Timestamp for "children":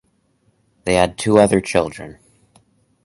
1.61-2.17